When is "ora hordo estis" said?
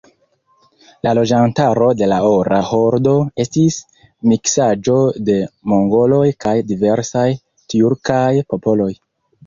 2.29-3.79